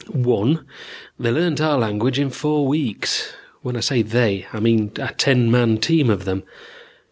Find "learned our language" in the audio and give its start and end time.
1.29-2.17